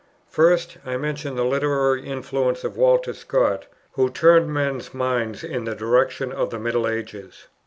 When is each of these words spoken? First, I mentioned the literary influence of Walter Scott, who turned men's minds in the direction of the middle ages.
First, 0.31 0.79
I 0.83 0.97
mentioned 0.97 1.37
the 1.37 1.43
literary 1.45 2.07
influence 2.07 2.63
of 2.63 2.75
Walter 2.75 3.13
Scott, 3.13 3.67
who 3.91 4.09
turned 4.09 4.51
men's 4.51 4.95
minds 4.95 5.43
in 5.43 5.65
the 5.65 5.75
direction 5.75 6.31
of 6.31 6.49
the 6.49 6.57
middle 6.57 6.87
ages. 6.87 7.45